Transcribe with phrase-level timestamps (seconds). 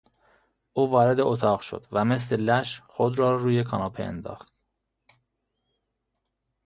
[0.73, 4.53] او وارد اتاق شد و مثل لش خود را روی کاناپه انداخت.